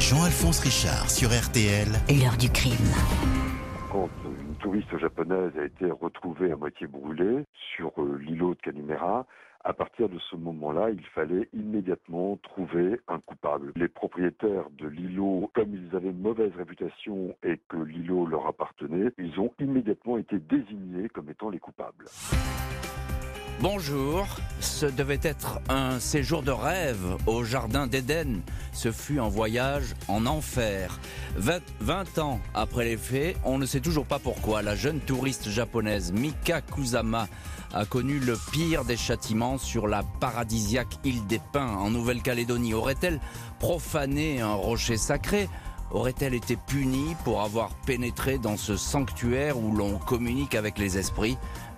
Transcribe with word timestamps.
Jean-Alphonse 0.00 0.60
Richard 0.60 1.10
sur 1.10 1.28
RTL. 1.28 1.86
L'heure 2.08 2.38
du 2.38 2.48
crime. 2.48 2.88
Quand 3.92 4.08
une 4.24 4.54
touriste 4.54 4.96
japonaise 4.96 5.52
a 5.58 5.64
été 5.66 5.90
retrouvée 5.90 6.50
à 6.50 6.56
moitié 6.56 6.86
brûlée 6.86 7.44
sur 7.76 7.92
euh, 7.98 8.16
l'îlot 8.18 8.54
de 8.54 8.60
Canimera, 8.60 9.26
à 9.62 9.74
partir 9.74 10.08
de 10.08 10.18
ce 10.30 10.36
moment-là, 10.36 10.88
il 10.88 11.04
fallait 11.14 11.50
immédiatement 11.52 12.38
trouver 12.42 12.98
un 13.08 13.20
coupable. 13.20 13.72
Les 13.76 13.88
propriétaires 13.88 14.70
de 14.70 14.88
l'îlot, 14.88 15.50
comme 15.54 15.74
ils 15.74 15.94
avaient 15.94 16.08
une 16.08 16.22
mauvaise 16.22 16.52
réputation 16.56 17.36
et 17.42 17.60
que 17.68 17.76
l'îlot 17.76 18.24
leur 18.24 18.46
appartenait, 18.46 19.12
ils 19.18 19.38
ont 19.38 19.52
immédiatement 19.60 20.16
été 20.16 20.38
désignés 20.38 21.10
comme 21.10 21.28
étant 21.28 21.50
les 21.50 21.58
coupables. 21.58 22.06
Bonjour, 23.62 24.26
ce 24.60 24.86
devait 24.86 25.20
être 25.22 25.60
un 25.68 26.00
séjour 26.00 26.42
de 26.42 26.50
rêve 26.50 27.18
au 27.26 27.44
Jardin 27.44 27.86
d'Éden. 27.86 28.40
Ce 28.72 28.90
fut 28.90 29.20
un 29.20 29.28
voyage 29.28 29.94
en 30.08 30.24
enfer. 30.24 30.98
20, 31.36 31.60
20 31.80 32.18
ans 32.20 32.40
après 32.54 32.86
les 32.86 32.96
faits, 32.96 33.36
on 33.44 33.58
ne 33.58 33.66
sait 33.66 33.80
toujours 33.80 34.06
pas 34.06 34.18
pourquoi 34.18 34.62
la 34.62 34.76
jeune 34.76 34.98
touriste 35.00 35.50
japonaise 35.50 36.10
Mika 36.10 36.62
Kusama 36.62 37.28
a 37.74 37.84
connu 37.84 38.18
le 38.18 38.38
pire 38.50 38.86
des 38.86 38.96
châtiments 38.96 39.58
sur 39.58 39.88
la 39.88 40.04
paradisiaque 40.20 40.96
île 41.04 41.26
des 41.26 41.40
Pins 41.52 41.76
en 41.76 41.90
Nouvelle-Calédonie. 41.90 42.72
Aurait-elle 42.72 43.20
profané 43.58 44.40
un 44.40 44.54
rocher 44.54 44.96
sacré? 44.96 45.50
Aurait-elle 45.90 46.34
été 46.34 46.56
punie 46.56 47.16
pour 47.24 47.42
avoir 47.42 47.70
pénétré 47.84 48.38
dans 48.38 48.56
ce 48.56 48.76
sanctuaire 48.76 49.58
où 49.58 49.74
l'on 49.74 49.98
communique 49.98 50.54
avec 50.54 50.78
les 50.78 50.96
esprits? 50.96 51.36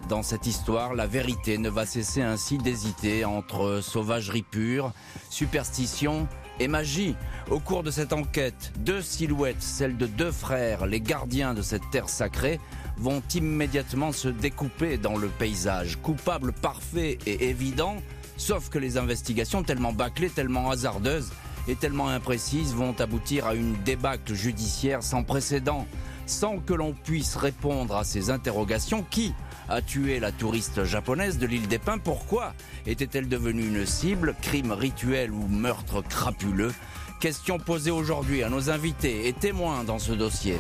Dans 0.09 0.23
cette 0.23 0.47
histoire, 0.47 0.95
la 0.95 1.07
vérité 1.07 1.59
ne 1.59 1.71
va 1.71 1.87
cesser 1.87 2.23
ainsi 2.23 2.59
d'hésiter 2.59 3.25
entre 3.25 3.81
sauvagerie 3.83 4.43
pure, 4.43 4.93
superstition 5.31 6.27
et 6.61 6.69
magie. 6.69 7.15
Au 7.51 7.61
cours 7.61 7.83
de 7.83 7.91
cette 7.91 8.13
enquête, 8.13 8.73
deux 8.79 9.01
silhouettes, 9.01 9.63
celles 9.63 9.97
de 9.97 10.07
deux 10.07 10.33
frères, 10.33 10.87
les 10.87 11.01
gardiens 11.01 11.55
de 11.55 11.63
cette 11.63 11.89
terre 11.91 12.09
sacrée, 12.09 12.61
vont 12.99 13.23
immédiatement 13.35 14.13
se 14.13 14.29
découper 14.29 14.99
dans 14.99 15.17
le 15.17 15.29
paysage. 15.29 15.99
Coupable 16.03 16.53
parfait 16.53 17.19
et 17.27 17.49
évident, 17.49 17.97
sauf 18.37 18.69
que 18.69 18.79
les 18.79 18.99
investigations 18.99 19.63
tellement 19.63 19.93
bâclées, 19.93 20.31
tellement 20.31 20.71
hasardeuses, 20.71 21.33
et 21.69 21.77
tellement 21.77 22.09
imprécises 22.09 22.75
vont 22.75 22.95
aboutir 22.99 23.47
à 23.47 23.55
une 23.55 23.75
débâcle 23.85 24.35
judiciaire 24.35 25.03
sans 25.03 25.23
précédent, 25.23 25.87
sans 26.27 26.59
que 26.59 26.75
l'on 26.75 26.93
puisse 26.93 27.37
répondre 27.37 27.97
à 27.97 28.05
ces 28.05 28.31
interrogations. 28.31 29.05
Qui 29.11 29.33
a 29.69 29.83
tué 29.83 30.21
la 30.21 30.33
touriste 30.33 30.85
japonaise 30.85 31.39
de 31.39 31.47
l'île 31.47 31.69
des 31.69 31.79
Pins 31.79 31.99
Pourquoi 31.99 32.55
était-elle 32.87 33.29
devenue 33.29 33.67
une 33.67 33.87
cible 33.87 34.35
Crime 34.43 34.73
rituel 34.73 35.33
ou 35.33 35.47
meurtre 35.49 36.03
crapuleux? 36.03 36.73
Question 37.21 37.59
posée 37.59 37.91
aujourd'hui 37.91 38.43
à 38.43 38.49
nos 38.49 38.71
invités 38.71 39.29
et 39.29 39.33
témoins 39.33 39.85
dans 39.85 39.99
ce 39.99 40.13
dossier. 40.13 40.59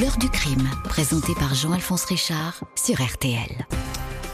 L'heure 0.00 0.16
du 0.18 0.28
crime, 0.28 0.68
présentée 0.84 1.34
par 1.34 1.54
Jean-Alphonse 1.54 2.04
Richard 2.06 2.64
sur 2.74 3.00
RTL. 3.00 3.66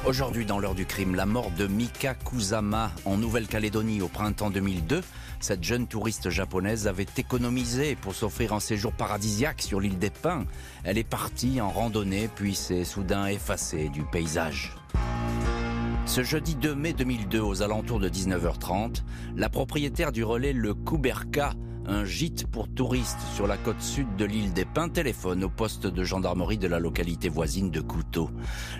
Aujourd'hui, 0.07 0.47
dans 0.47 0.61
l'heure 0.61 0.77
du 0.77 0.87
crime, 0.87 1.17
la 1.17 1.27
mort 1.27 1.51
de 1.51 1.67
Mika 1.67 2.15
Kusama 2.15 2.93
en 3.05 3.17
Nouvelle-Calédonie 3.17 4.01
au 4.01 4.09
printemps 4.09 4.49
2002. 4.49 5.03
Cette 5.41 5.65
jeune 5.65 5.87
touriste 5.87 6.31
japonaise 6.31 6.87
avait 6.87 7.07
économisé 7.17 7.97
pour 7.97 8.15
s'offrir 8.15 8.53
un 8.53 8.61
séjour 8.61 8.93
paradisiaque 8.93 9.61
sur 9.61 9.81
l'île 9.81 9.99
des 9.99 10.11
Pins. 10.11 10.47
Elle 10.85 10.99
est 10.99 11.09
partie 11.09 11.61
en 11.61 11.71
randonnée, 11.71 12.31
puis 12.33 12.55
s'est 12.55 12.85
soudain 12.85 13.27
effacée 13.27 13.89
du 13.89 14.03
paysage. 14.05 14.77
Ce 16.07 16.23
jeudi 16.23 16.55
2 16.55 16.75
mai 16.75 16.93
2002, 16.93 17.41
aux 17.41 17.63
alentours 17.63 18.01
de 18.01 18.09
19h30, 18.09 19.03
la 19.37 19.49
propriétaire 19.51 20.13
du 20.13 20.25
relais 20.25 20.53
Le 20.53 20.75
Kuberka 20.75 21.53
un 21.89 22.05
gîte 22.05 22.47
pour 22.47 22.69
touristes 22.69 23.21
sur 23.35 23.47
la 23.47 23.57
côte 23.57 23.81
sud 23.81 24.07
de 24.17 24.25
l'île 24.25 24.53
des 24.53 24.65
Pins 24.65 24.89
téléphone 24.89 25.43
au 25.45 25.49
poste 25.49 25.87
de 25.87 26.05
gendarmerie 26.05 26.59
de 26.59 26.69
la 26.69 26.79
localité 26.79 27.29
voisine 27.29 27.71
de 27.71 27.81
Couteau. 27.81 28.31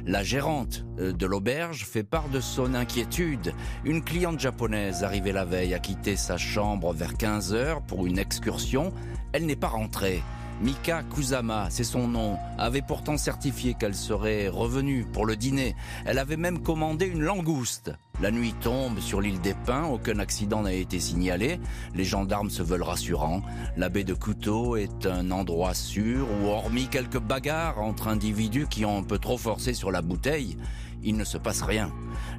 La 0.07 0.23
gérante 0.23 0.85
euh, 0.99 1.13
de 1.13 1.27
l'auberge 1.27 1.85
fait 1.85 2.05
part 2.05 2.29
de 2.29 2.41
son 2.41 2.75
inquiétude. 2.75 3.55
Une 3.85 4.05
cliente 4.05 4.39
japonaise 4.39 5.05
arrivée 5.05 5.33
la 5.33 5.45
veille 5.45 5.75
a 5.75 5.79
quitté 5.79 6.17
sa 6.17 6.37
chambre 6.37 6.93
vers 6.93 7.15
15 7.15 7.55
heures 7.55 7.83
pour 7.83 8.07
une 8.07 8.19
excursion. 8.19 8.93
Elle 9.33 9.47
n'est 9.47 9.57
pas 9.57 9.69
rentrée. 9.69 10.23
Mika 10.61 11.05
Kusama, 11.05 11.69
c'est 11.71 11.85
son 11.85 12.09
nom, 12.09 12.37
avait 12.59 12.83
pourtant 12.83 13.17
certifié 13.17 13.75
qu'elle 13.75 13.95
serait 13.95 14.49
revenue 14.49 15.07
pour 15.13 15.25
le 15.25 15.37
dîner. 15.37 15.77
Elle 16.05 16.19
avait 16.19 16.37
même 16.37 16.61
commandé 16.61 17.07
une 17.07 17.23
langouste. 17.23 17.93
La 18.21 18.33
nuit 18.33 18.55
tombe 18.61 18.99
sur 18.99 19.21
l'île 19.21 19.41
des 19.41 19.55
Pins, 19.55 19.85
aucun 19.85 20.19
accident 20.19 20.63
n'a 20.63 20.73
été 20.73 20.99
signalé. 20.99 21.61
Les 21.95 22.03
gendarmes 22.03 22.51
se 22.51 22.65
veulent 22.65 22.83
rassurants. 22.83 23.43
La 23.77 23.89
baie 23.89 24.03
de 24.03 24.15
Couteau 24.15 24.75
est 24.75 25.07
un 25.07 25.31
endroit 25.31 25.75
sûr 25.75 26.27
où, 26.29 26.49
hormis 26.49 26.89
quelques 26.89 27.21
bagarres 27.21 27.81
entre 27.81 28.09
individus 28.09 28.67
qui 28.69 28.85
ont 28.85 28.99
un 28.99 29.05
peu 29.05 29.21
trop 29.21 29.39
forcé 29.39 29.75
sur 29.75 29.93
la 29.93 30.03
bouteille, 30.03 30.59
il 31.05 31.17
ne 31.17 31.23
se 31.23 31.39
passe 31.39 31.63
rien. 31.63 31.93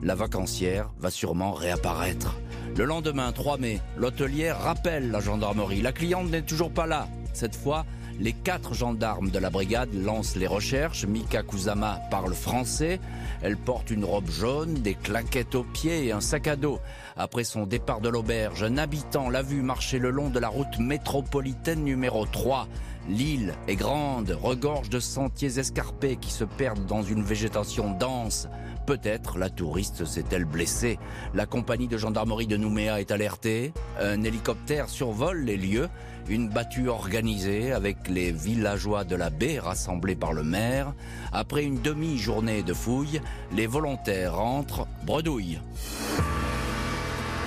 La 0.03 0.15
vacancière 0.15 0.91
va 0.99 1.09
sûrement 1.09 1.53
réapparaître. 1.53 2.35
Le 2.75 2.83
lendemain, 2.83 3.31
3 3.31 3.57
mai, 3.57 3.79
l'hôtelière 3.97 4.61
rappelle 4.61 5.09
la 5.11 5.21
gendarmerie. 5.21 5.81
La 5.81 5.93
cliente 5.93 6.29
n'est 6.29 6.41
toujours 6.41 6.73
pas 6.73 6.85
là. 6.85 7.07
Cette 7.33 7.55
fois, 7.55 7.85
les 8.19 8.33
quatre 8.33 8.73
gendarmes 8.73 9.29
de 9.29 9.39
la 9.39 9.49
brigade 9.49 9.93
lancent 9.93 10.35
les 10.35 10.47
recherches. 10.47 11.05
Mika 11.05 11.41
Kusama 11.41 11.99
parle 12.11 12.33
français. 12.33 12.99
Elle 13.41 13.57
porte 13.57 13.91
une 13.91 14.03
robe 14.03 14.29
jaune, 14.29 14.73
des 14.73 14.95
claquettes 14.95 15.55
aux 15.55 15.63
pieds 15.63 16.05
et 16.05 16.11
un 16.11 16.19
sac 16.19 16.47
à 16.47 16.55
dos. 16.55 16.79
Après 17.15 17.45
son 17.45 17.65
départ 17.65 18.01
de 18.01 18.09
l'auberge, 18.09 18.63
un 18.63 18.77
habitant 18.77 19.29
l'a 19.29 19.41
vu 19.41 19.61
marcher 19.61 19.99
le 19.99 20.09
long 20.09 20.29
de 20.29 20.39
la 20.39 20.49
route 20.49 20.79
métropolitaine 20.79 21.83
numéro 21.83 22.25
3. 22.25 22.67
L'île 23.07 23.55
est 23.67 23.75
grande, 23.75 24.37
regorge 24.41 24.89
de 24.89 24.99
sentiers 24.99 25.57
escarpés 25.57 26.17
qui 26.17 26.31
se 26.31 26.43
perdent 26.43 26.85
dans 26.85 27.01
une 27.01 27.23
végétation 27.23 27.91
dense. 27.91 28.49
Peut-être 28.85 29.37
la 29.37 29.49
touriste 29.49 30.03
s'est-elle 30.05 30.45
blessée. 30.45 30.99
La 31.33 31.45
compagnie 31.45 31.87
de 31.87 31.97
gendarmerie 31.97 32.47
de 32.47 32.57
Nouméa 32.57 32.99
est 32.99 33.11
alertée. 33.11 33.71
Un 34.01 34.23
hélicoptère 34.23 34.89
survole 34.89 35.41
les 35.41 35.57
lieux. 35.57 35.89
Une 36.29 36.47
battue 36.47 36.89
organisée 36.89 37.71
avec 37.71 38.07
les 38.07 38.31
villageois 38.31 39.03
de 39.03 39.15
la 39.15 39.31
baie 39.31 39.57
rassemblés 39.57 40.15
par 40.15 40.31
le 40.31 40.43
maire. 40.43 40.93
Après 41.33 41.63
une 41.63 41.81
demi-journée 41.81 42.61
de 42.61 42.73
fouilles, 42.73 43.19
les 43.51 43.65
volontaires 43.65 44.35
rentrent 44.35 44.87
bredouille. 45.05 45.59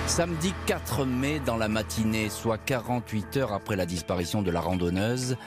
Samedi 0.05 0.53
4 0.65 1.05
mai 1.05 1.39
dans 1.45 1.55
la 1.55 1.69
matinée, 1.69 2.29
soit 2.29 2.57
48 2.57 3.37
heures 3.37 3.53
après 3.53 3.77
la 3.77 3.85
disparition 3.85 4.41
de 4.41 4.51
la 4.51 4.59
randonneuse, 4.59 5.37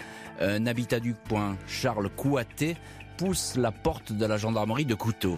un 0.41 0.67
habitat 0.67 0.99
du 0.99 1.13
point, 1.13 1.59
Charles 1.67 2.09
Couaté, 2.09 2.79
pousse 3.19 3.57
la 3.57 3.71
porte 3.71 4.13
de 4.13 4.25
la 4.25 4.39
gendarmerie 4.39 4.87
de 4.87 4.95
Couteau. 4.95 5.37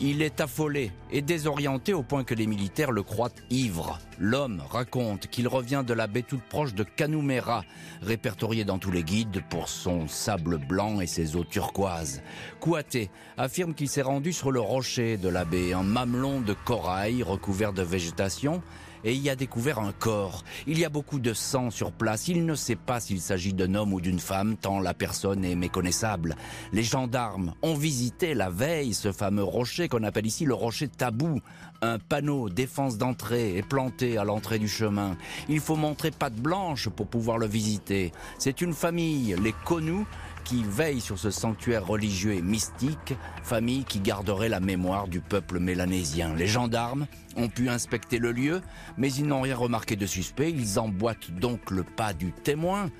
Il 0.00 0.22
est 0.22 0.40
affolé 0.40 0.92
et 1.10 1.22
désorienté 1.22 1.92
au 1.92 2.04
point 2.04 2.22
que 2.22 2.34
les 2.34 2.46
militaires 2.46 2.92
le 2.92 3.02
croient 3.02 3.32
ivre. 3.50 3.98
L'homme 4.20 4.62
raconte 4.70 5.26
qu'il 5.26 5.48
revient 5.48 5.82
de 5.84 5.92
la 5.92 6.06
baie 6.06 6.22
toute 6.22 6.42
proche 6.42 6.72
de 6.72 6.84
Canumera, 6.84 7.64
répertoriée 8.00 8.64
dans 8.64 8.78
tous 8.78 8.92
les 8.92 9.02
guides 9.02 9.42
pour 9.50 9.68
son 9.68 10.06
sable 10.06 10.58
blanc 10.58 11.00
et 11.00 11.08
ses 11.08 11.34
eaux 11.34 11.42
turquoises. 11.42 12.22
Kouaté 12.60 13.10
affirme 13.36 13.74
qu'il 13.74 13.88
s'est 13.88 14.02
rendu 14.02 14.32
sur 14.32 14.52
le 14.52 14.60
rocher 14.60 15.16
de 15.16 15.28
la 15.28 15.44
baie, 15.44 15.72
un 15.72 15.82
mamelon 15.82 16.42
de 16.42 16.52
corail 16.52 17.24
recouvert 17.24 17.72
de 17.72 17.82
végétation, 17.82 18.62
et 19.04 19.14
y 19.14 19.30
a 19.30 19.36
découvert 19.36 19.78
un 19.78 19.92
corps. 19.92 20.44
Il 20.66 20.78
y 20.78 20.84
a 20.84 20.88
beaucoup 20.88 21.18
de 21.18 21.32
sang 21.32 21.70
sur 21.70 21.92
place. 21.92 22.28
Il 22.28 22.44
ne 22.44 22.54
sait 22.54 22.76
pas 22.76 23.00
s'il 23.00 23.20
s'agit 23.20 23.54
d'un 23.54 23.74
homme 23.74 23.92
ou 23.92 24.00
d'une 24.00 24.18
femme, 24.18 24.56
tant 24.56 24.80
la 24.80 24.94
personne 24.94 25.44
est 25.44 25.54
méconnaissable. 25.54 26.36
Les 26.72 26.82
gendarmes 26.82 27.54
ont 27.62 27.74
visité 27.74 28.34
la 28.34 28.50
veille 28.50 28.94
ce 28.94 29.12
fameux 29.12 29.44
rocher 29.44 29.87
qu'on 29.88 30.02
appelle 30.02 30.26
ici 30.26 30.44
le 30.44 30.54
rocher 30.54 30.88
tabou. 30.88 31.40
Un 31.80 31.98
panneau 31.98 32.48
défense 32.48 32.98
d'entrée 32.98 33.56
est 33.56 33.66
planté 33.66 34.18
à 34.18 34.24
l'entrée 34.24 34.58
du 34.58 34.68
chemin. 34.68 35.16
Il 35.48 35.60
faut 35.60 35.76
montrer 35.76 36.10
patte 36.10 36.34
blanche 36.34 36.88
pour 36.88 37.06
pouvoir 37.06 37.38
le 37.38 37.46
visiter. 37.46 38.12
C'est 38.38 38.60
une 38.60 38.74
famille, 38.74 39.36
les 39.42 39.54
Connus, 39.64 40.04
qui 40.48 40.64
veille 40.64 41.00
sur 41.00 41.18
ce 41.18 41.30
sanctuaire 41.30 41.86
religieux 41.86 42.32
et 42.32 42.40
mystique, 42.40 43.14
famille 43.42 43.84
qui 43.84 44.00
garderait 44.00 44.48
la 44.48 44.60
mémoire 44.60 45.06
du 45.06 45.20
peuple 45.20 45.58
mélanésien. 45.58 46.34
Les 46.34 46.46
gendarmes 46.46 47.06
ont 47.36 47.48
pu 47.48 47.68
inspecter 47.68 48.18
le 48.18 48.32
lieu, 48.32 48.62
mais 48.96 49.12
ils 49.12 49.26
n'ont 49.26 49.42
rien 49.42 49.56
remarqué 49.56 49.94
de 49.94 50.06
suspect. 50.06 50.50
Ils 50.50 50.78
emboîtent 50.78 51.30
donc 51.32 51.70
le 51.70 51.82
pas 51.82 52.14
du 52.14 52.32
témoin, 52.32 52.90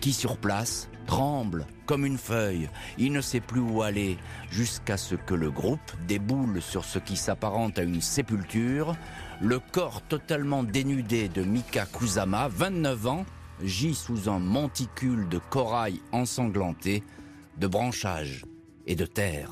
qui 0.00 0.12
sur 0.12 0.36
place 0.36 0.88
tremble 1.06 1.66
comme 1.86 2.06
une 2.06 2.18
feuille. 2.18 2.68
Il 2.98 3.12
ne 3.12 3.20
sait 3.20 3.40
plus 3.40 3.60
où 3.60 3.82
aller, 3.82 4.18
jusqu'à 4.50 4.96
ce 4.96 5.14
que 5.14 5.34
le 5.34 5.50
groupe 5.50 5.92
déboule 6.06 6.62
sur 6.62 6.84
ce 6.84 6.98
qui 6.98 7.16
s'apparente 7.16 7.78
à 7.78 7.82
une 7.82 8.00
sépulture, 8.00 8.96
le 9.40 9.58
corps 9.58 10.02
totalement 10.02 10.62
dénudé 10.62 11.28
de 11.28 11.42
Mika 11.42 11.86
Kusama, 11.86 12.48
29 12.48 13.06
ans, 13.06 13.26
gît 13.62 13.94
sous 13.94 14.28
un 14.28 14.38
monticule 14.38 15.28
de 15.28 15.38
corail 15.38 16.00
ensanglanté, 16.12 17.02
de 17.58 17.66
branchages 17.66 18.44
et 18.86 18.96
de 18.96 19.06
terre. 19.06 19.50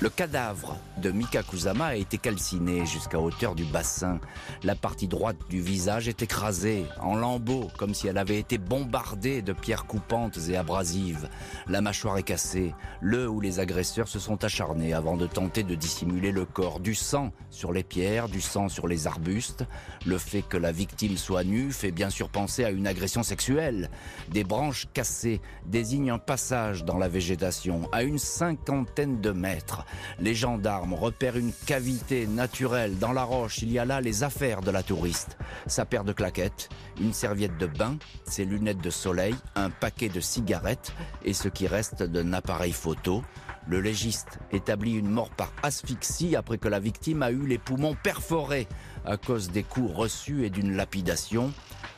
Le 0.00 0.10
cadavre 0.10 0.76
de 0.96 1.10
Mika 1.10 1.42
Kusama 1.42 1.86
a 1.86 1.94
été 1.94 2.18
calciné 2.18 2.86
jusqu'à 2.86 3.20
hauteur 3.20 3.54
du 3.54 3.64
bassin. 3.64 4.18
La 4.62 4.74
partie 4.74 5.08
droite 5.08 5.36
du 5.50 5.60
visage 5.60 6.08
est 6.08 6.22
écrasée 6.22 6.86
en 7.00 7.14
lambeaux, 7.16 7.68
comme 7.76 7.94
si 7.94 8.08
elle 8.08 8.18
avait 8.18 8.38
été 8.38 8.58
bombardée 8.58 9.42
de 9.42 9.52
pierres 9.52 9.86
coupantes 9.86 10.38
et 10.48 10.56
abrasives. 10.56 11.28
La 11.66 11.80
mâchoire 11.80 12.16
est 12.18 12.22
cassée, 12.22 12.74
le 13.00 13.28
ou 13.28 13.40
les 13.40 13.60
agresseurs 13.60 14.08
se 14.08 14.18
sont 14.18 14.42
acharnés 14.44 14.94
avant 14.94 15.16
de 15.16 15.26
tenter 15.26 15.62
de 15.62 15.74
dissimuler 15.74 16.32
le 16.32 16.44
corps. 16.44 16.80
Du 16.80 16.94
sang 16.94 17.32
sur 17.50 17.72
les 17.72 17.82
pierres, 17.82 18.28
du 18.28 18.40
sang 18.40 18.68
sur 18.68 18.88
les 18.88 19.06
arbustes. 19.06 19.64
Le 20.06 20.18
fait 20.18 20.42
que 20.42 20.56
la 20.56 20.72
victime 20.72 21.16
soit 21.16 21.44
nue 21.44 21.72
fait 21.72 21.92
bien 21.92 22.10
sûr 22.10 22.28
penser 22.30 22.64
à 22.64 22.70
une 22.70 22.86
agression 22.86 23.22
sexuelle. 23.22 23.90
Des 24.30 24.44
branches 24.44 24.86
cassées 24.94 25.40
désignent 25.66 26.10
un 26.10 26.18
passage 26.18 26.84
dans 26.84 26.98
la 26.98 27.08
végétation 27.08 27.88
à 27.92 28.02
une 28.02 28.18
cinquantaine 28.18 29.20
de 29.20 29.30
mètres. 29.30 29.84
Les 30.18 30.34
gendarmes 30.34 30.85
repèrent 30.94 31.36
une 31.36 31.52
cavité 31.66 32.26
naturelle 32.26 32.98
dans 32.98 33.12
la 33.12 33.24
roche. 33.24 33.62
Il 33.62 33.72
y 33.72 33.78
a 33.78 33.84
là 33.84 34.00
les 34.00 34.22
affaires 34.22 34.60
de 34.60 34.70
la 34.70 34.82
touriste. 34.82 35.36
Sa 35.66 35.84
paire 35.84 36.04
de 36.04 36.12
claquettes, 36.12 36.68
une 37.00 37.12
serviette 37.12 37.58
de 37.58 37.66
bain, 37.66 37.96
ses 38.24 38.44
lunettes 38.44 38.82
de 38.82 38.90
soleil, 38.90 39.34
un 39.54 39.70
paquet 39.70 40.08
de 40.08 40.20
cigarettes 40.20 40.92
et 41.24 41.32
ce 41.32 41.48
qui 41.48 41.66
reste 41.66 42.02
d'un 42.02 42.32
appareil 42.32 42.72
photo. 42.72 43.22
Le 43.68 43.80
légiste 43.80 44.38
établit 44.52 44.92
une 44.92 45.10
mort 45.10 45.30
par 45.30 45.52
asphyxie 45.64 46.36
après 46.36 46.58
que 46.58 46.68
la 46.68 46.78
victime 46.78 47.22
a 47.22 47.32
eu 47.32 47.46
les 47.46 47.58
poumons 47.58 47.96
perforés 48.00 48.68
à 49.04 49.16
cause 49.16 49.50
des 49.50 49.64
coups 49.64 49.92
reçus 49.92 50.44
et 50.44 50.50
d'une 50.50 50.76
lapidation. 50.76 51.52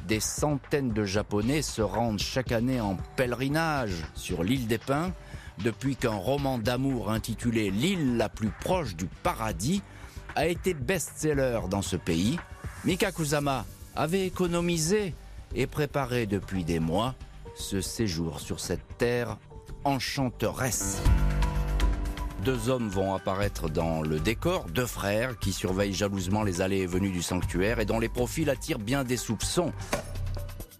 Des 0.06 0.20
centaines 0.20 0.92
de 0.92 1.04
Japonais 1.04 1.60
se 1.60 1.82
rendent 1.82 2.20
chaque 2.20 2.52
année 2.52 2.80
en 2.80 2.96
pèlerinage 3.16 4.04
sur 4.14 4.44
l'île 4.44 4.66
des 4.66 4.78
Pins 4.78 5.12
depuis 5.62 5.96
qu'un 5.96 6.14
roman 6.14 6.58
d'amour 6.58 7.10
intitulé 7.10 7.70
L'île 7.70 8.16
la 8.16 8.28
plus 8.28 8.50
proche 8.60 8.96
du 8.96 9.06
paradis 9.06 9.82
a 10.34 10.46
été 10.46 10.74
best-seller 10.74 11.60
dans 11.70 11.82
ce 11.82 11.96
pays. 11.96 12.38
Mika 12.84 13.12
Kusama 13.12 13.64
avait 13.96 14.26
économisé 14.26 15.14
et 15.54 15.66
préparé 15.66 16.26
depuis 16.26 16.64
des 16.64 16.78
mois 16.80 17.14
ce 17.56 17.80
séjour 17.80 18.40
sur 18.40 18.60
cette 18.60 18.96
terre 18.98 19.36
enchanteresse. 19.84 21.02
Deux 22.44 22.68
hommes 22.68 22.88
vont 22.88 23.14
apparaître 23.14 23.68
dans 23.68 24.00
le 24.00 24.20
décor, 24.20 24.66
deux 24.72 24.86
frères 24.86 25.38
qui 25.38 25.52
surveillent 25.52 25.92
jalousement 25.92 26.44
les 26.44 26.60
allées 26.60 26.78
et 26.78 26.86
venues 26.86 27.10
du 27.10 27.20
sanctuaire 27.20 27.80
et 27.80 27.84
dont 27.84 27.98
les 27.98 28.08
profils 28.08 28.48
attirent 28.48 28.78
bien 28.78 29.02
des 29.02 29.16
soupçons. 29.16 29.72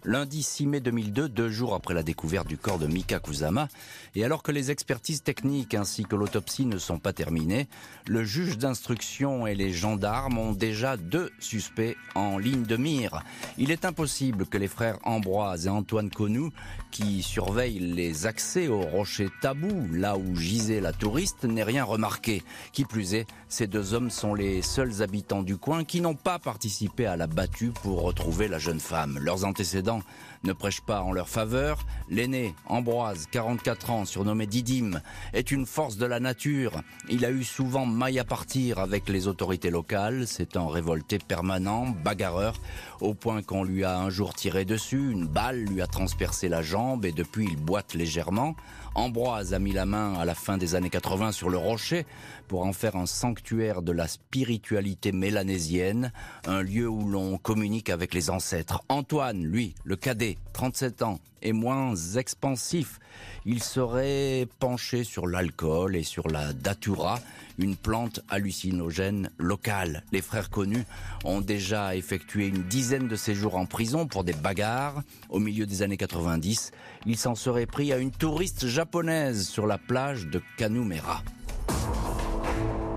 Lundi 0.05 0.45
6 0.45 0.67
mai 0.67 0.81
2002, 0.81 1.29
deux 1.29 1.49
jours 1.49 1.75
après 1.75 1.93
la 1.93 2.05
découverte 2.05 2.47
du 2.47 2.57
corps 2.57 2.79
de 2.79 2.87
Mika 2.87 3.19
Kusama, 3.19 3.67
et 4.15 4.25
alors 4.25 4.45
que 4.45 4.53
les 4.53 4.71
expertises 4.71 5.25
techniques 5.25 5.75
ainsi 5.75 6.05
que 6.05 6.15
l'autopsie 6.15 6.67
ne 6.67 6.79
sont 6.79 7.01
pas 7.01 7.13
terminées, 7.13 7.67
le 8.07 8.23
juge 8.23 8.59
d'instruction 8.59 9.49
et 9.49 9.57
les 9.57 9.73
gendarmes 9.73 10.39
ont 10.39 10.53
déjà 10.53 10.97
deux 10.97 11.33
suspects 11.41 11.97
en 12.15 12.39
ligne 12.39 12.63
de 12.63 12.77
mire. 12.77 13.25
Il 13.59 13.73
est 13.73 13.85
impossible 13.85 14.47
que 14.47 14.57
les 14.57 14.69
frères 14.69 14.99
Ambroise 15.03 15.67
et 15.67 15.71
Antoine 15.71 16.11
Connou, 16.11 16.51
qui 16.93 17.25
surveillent 17.25 17.81
les 17.81 18.27
accès 18.27 18.69
au 18.69 18.81
rocher 18.81 19.29
tabou, 19.43 19.89
là 19.93 20.17
où 20.17 20.37
gisait 20.37 20.81
la 20.81 20.93
touriste, 20.93 21.43
n'aient 21.43 21.65
rien 21.65 21.83
remarqué. 21.85 22.45
Qui 22.73 22.85
plus 22.85 23.15
est, 23.15 23.27
ces 23.49 23.67
deux 23.67 23.95
hommes 23.95 24.11
sont 24.11 24.35
les 24.35 24.63
seuls 24.63 25.03
habitants 25.03 25.43
du 25.43 25.57
coin 25.57 25.85
qui 25.85 26.01
n'ont 26.01 26.15
pas 26.15 26.39
participé 26.39 27.07
à 27.07 27.17
la 27.17 27.27
battue 27.27 27.73
pour 27.83 28.03
retrouver 28.03 28.47
la 28.47 28.61
jeune 28.61 28.81
femme. 28.81 29.19
Leurs 29.21 29.45
antécédents 29.45 29.88
dans 29.89 30.03
ne 30.45 30.53
prêche 30.53 30.81
pas 30.81 31.03
en 31.03 31.13
leur 31.13 31.29
faveur. 31.29 31.85
L'aîné, 32.09 32.55
Ambroise, 32.67 33.27
44 33.31 33.91
ans, 33.91 34.05
surnommé 34.05 34.47
Didyme, 34.47 35.01
est 35.33 35.51
une 35.51 35.67
force 35.67 35.97
de 35.97 36.07
la 36.07 36.21
nature. 36.21 36.83
Il 37.09 37.25
a 37.25 37.31
eu 37.31 37.45
souvent 37.45 37.87
maille 37.87 38.19
à 38.19 38.25
partir 38.25 38.79
avec 38.79 39.09
les 39.09 39.29
autorités 39.29 39.71
locales. 39.71 40.27
Un 40.55 40.69
révolté 40.69 41.19
permanent, 41.19 41.87
bagarreur, 41.87 42.61
au 43.01 43.15
point 43.15 43.43
qu'on 43.43 43.63
lui 43.63 43.85
a 43.85 43.99
un 43.99 44.11
jour 44.11 44.35
tiré 44.35 44.65
dessus, 44.65 45.13
une 45.13 45.27
balle 45.27 45.65
lui 45.65 45.83
a 45.83 45.87
transpercé 45.87 46.49
la 46.49 46.63
jambe 46.63 47.05
et 47.05 47.13
depuis 47.13 47.47
il 47.47 47.57
boite 47.57 47.95
légèrement. 47.95 48.57
Ambroise 48.95 49.55
a 49.55 49.61
mis 49.61 49.73
la 49.73 49.87
main 49.87 50.15
à 50.15 50.25
la 50.25 50.35
fin 50.35 50.59
des 50.59 50.75
années 50.75 50.91
80 50.91 51.31
sur 51.31 51.49
le 51.49 51.59
rocher 51.59 52.07
pour 52.49 52.67
en 52.67 52.73
faire 52.73 52.97
un 52.97 53.07
sanctuaire 53.07 53.83
de 53.83 53.93
la 53.93 54.09
spiritualité 54.09 55.13
mélanésienne, 55.13 56.13
un 56.47 56.63
lieu 56.63 56.89
où 56.89 57.09
l'on 57.09 57.39
communique 57.39 57.91
avec 57.91 58.15
les 58.15 58.31
ancêtres. 58.31 58.83
Antoine, 58.89 59.45
lui, 59.45 59.75
le 59.85 59.95
cadet, 59.97 60.28
37 60.53 61.03
ans, 61.03 61.21
est 61.43 61.53
moins 61.53 61.95
expansif. 62.17 62.99
Il 63.47 63.63
serait 63.63 64.47
penché 64.59 65.05
sur 65.05 65.27
l'alcool 65.27 65.97
et 65.97 66.03
sur 66.03 66.29
la 66.29 66.53
datura, 66.53 67.21
une 67.59 67.77
plante 67.77 68.21
hallucinogène 68.29 69.31
locale. 69.39 70.05
Les 70.13 70.21
frères 70.21 70.51
connus 70.51 70.85
ont 71.25 71.41
déjà 71.41 71.97
effectué 71.97 72.49
une 72.49 72.65
dizaine 72.65 73.09
de 73.09 73.17
séjours 73.17 73.57
en 73.57 73.67
prison 73.67 74.07
pour 74.07 74.25
des 74.25 74.33
bagarres. 74.33 75.03
Au 75.29 75.39
milieu 75.39 75.67
des 75.67 75.83
années 75.83 75.97
90, 75.97 76.73
ils 77.07 77.17
s'en 77.17 77.35
seraient 77.35 77.67
pris 77.67 77.93
à 77.93 77.99
une 77.99 78.11
touriste 78.11 78.67
japonaise 78.67 79.49
sur 79.49 79.67
la 79.67 79.79
plage 79.79 80.27
de 80.27 80.43
Kanumera. 80.57 81.23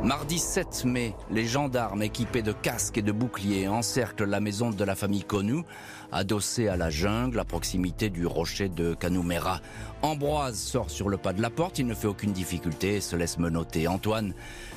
Mardi 0.04 0.40
7 0.40 0.86
mai, 0.86 1.14
les 1.30 1.46
gendarmes 1.46 2.02
équipés 2.02 2.42
de 2.42 2.52
casques 2.52 2.98
et 2.98 3.04
de 3.04 3.12
boucliers 3.12 3.68
encerclent 3.68 4.26
la 4.26 4.40
maison 4.40 4.72
de 4.72 4.84
la 4.84 4.96
famille 4.96 5.24
Konu, 5.24 5.62
adossée 6.12 6.68
à 6.68 6.76
la 6.76 6.90
jungle 6.90 7.40
à 7.40 7.46
proximité 7.46 8.10
du 8.10 8.26
rocher 8.26 8.68
de 8.68 8.96
Kanumera. 8.96 9.62
Ambroise 10.02 10.58
sort 10.58 10.90
sur 10.90 11.08
le 11.08 11.18
pas 11.18 11.34
de 11.34 11.42
la 11.44 11.52
porte, 11.52 11.78
il 11.78 11.86
ne 11.86 11.94
fait 11.94 12.08
aucune 12.08 12.32
difficulté 12.32 12.96
et 12.96 13.02
se 13.02 13.16
laisse 13.16 13.38
menotter. 13.38 13.88
Antoine 13.88 14.34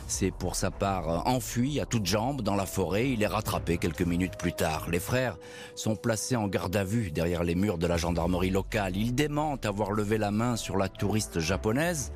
s'est 0.09 0.31
pour 0.31 0.57
sa 0.57 0.71
part 0.71 1.27
enfui 1.27 1.81
à 1.81 1.87
toutes 1.87 2.05
jambes 2.05 2.43
dans 2.43 2.55
la 2.55 2.67
forêt, 2.67 3.09
il 3.11 3.23
est 3.23 3.27
rattrapé 3.27 3.79
quelques 3.79 4.03
minutes 4.03 4.37
plus 4.37 4.53
tard. 4.53 4.89
Les 4.91 5.01
frères 5.01 5.39
sont 5.75 5.97
placés 5.97 6.37
en 6.37 6.49
garde 6.49 6.77
à 6.77 6.85
vue 6.85 7.11
derrière 7.11 7.45
les 7.45 7.55
murs 7.55 7.79
de 7.79 7.87
la 7.87 7.97
gendarmerie 7.97 8.51
locale. 8.51 8.95
Ils 8.95 9.15
démentent 9.15 9.65
avoir 9.65 9.93
levé 9.93 10.19
la 10.19 10.31
main 10.31 10.57
sur 10.57 10.77
la 10.77 10.91
touriste 10.91 11.41
japonaise 11.41 12.13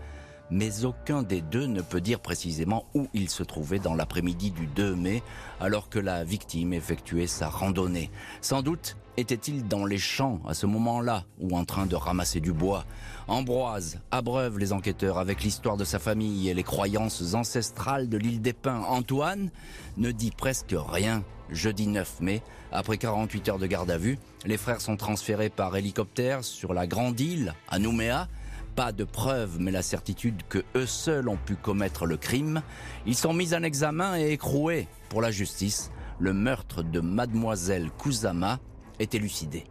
mais 0.51 0.85
aucun 0.85 1.23
des 1.23 1.41
deux 1.41 1.67
ne 1.67 1.83
peut 1.83 2.01
dire 2.01 2.21
précisément 2.21 2.87
où 2.95 3.09
il 3.15 3.29
se 3.29 3.43
trouvait 3.43 3.79
dans 3.79 3.95
l'après-midi 3.95 4.51
du 4.51 4.67
2 4.67 4.95
mai, 4.95 5.23
alors 5.61 5.89
que 5.89 5.99
la 5.99 6.25
victime 6.25 6.73
effectuait 6.73 7.27
sa 7.27 7.49
randonnée. 7.49 8.11
Sans 8.41 8.63
doute 8.63 8.97
était-il 9.17 9.67
dans 9.67 9.85
les 9.85 9.99
champs 9.99 10.41
à 10.47 10.55
ce 10.55 10.67
moment-là, 10.67 11.25
ou 11.41 11.57
en 11.57 11.65
train 11.65 11.87
de 11.87 11.97
ramasser 11.97 12.41
du 12.41 12.53
bois. 12.53 12.85
Ambroise 13.27 14.01
abreuve 14.11 14.59
les 14.59 14.73
enquêteurs 14.73 15.19
avec 15.19 15.43
l'histoire 15.43 15.77
de 15.77 15.85
sa 15.85 15.99
famille 15.99 16.49
et 16.49 16.55
les 16.55 16.63
croyances 16.63 17.35
ancestrales 17.35 18.09
de 18.09 18.17
l'île 18.17 18.41
des 18.41 18.53
Pins. 18.53 18.85
Antoine 18.89 19.51
ne 19.97 20.13
dit 20.13 20.31
presque 20.31 20.75
rien. 20.75 21.25
Jeudi 21.51 21.87
9 21.87 22.21
mai, 22.21 22.43
après 22.73 22.99
48 22.99 23.49
heures 23.49 23.59
de 23.59 23.67
garde 23.67 23.91
à 23.91 23.97
vue, 23.97 24.19
les 24.45 24.59
frères 24.59 24.83
sont 24.83 24.97
transférés 24.97 25.49
par 25.49 25.75
hélicoptère 25.77 26.45
sur 26.45 26.75
la 26.75 26.87
grande 26.87 27.19
île, 27.19 27.55
à 27.69 27.79
Nouméa, 27.79 28.29
pas 28.79 28.93
de 28.93 29.03
preuves, 29.03 29.57
mais 29.59 29.73
la 29.73 29.83
certitude 29.83 30.43
que 30.49 30.63
eux 30.77 30.87
seuls 30.87 31.29
ont 31.29 31.37
pu 31.37 31.57
commettre 31.57 32.07
le 32.07 32.17
crime. 32.17 32.63
Ils 33.07 33.17
sont 33.17 33.33
mis 33.33 33.53
en 33.53 33.65
examen 33.65 34.17
et 34.17 34.31
écroués 34.31 34.87
pour 35.09 35.21
la 35.21 35.33
justice. 35.33 35.91
Le 36.21 36.33
meurtre 36.33 36.85
de 36.85 37.01
mademoiselle 37.01 37.91
Kusama 37.99 38.61
est 39.01 39.17
élucidé. 39.17 39.65